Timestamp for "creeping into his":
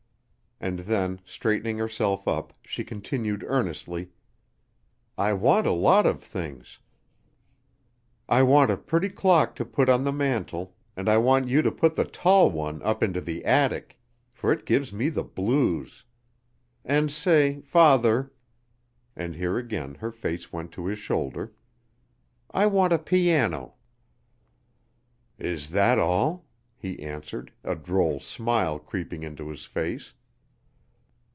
28.77-29.65